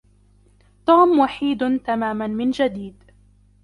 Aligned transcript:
توم 0.85 1.19
وحيد 1.19 1.79
تماما 1.81 2.27
من 2.27 2.51
جديد. 2.51 3.11